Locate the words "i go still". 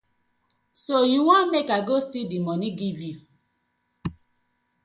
1.69-2.27